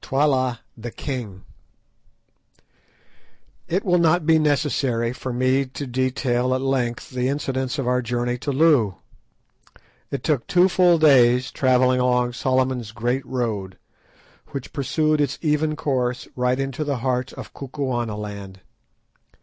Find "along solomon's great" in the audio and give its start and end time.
12.00-13.26